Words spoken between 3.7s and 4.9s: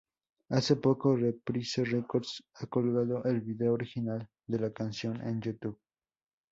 original de la